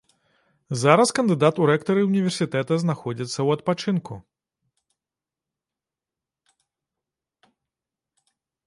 [0.83, 4.19] Зараз кандыдат у рэктары ўніверсітэта знаходзіцца ў адпачынку.